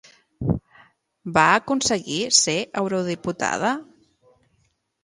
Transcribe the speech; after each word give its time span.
Va 1.35 1.43
aconseguir 1.59 2.17
ser 2.39 2.59
eurodiputada? 2.83 3.77